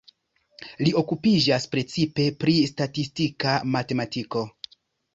[0.85, 4.47] Li okupiĝas precipe pri statistika matematiko.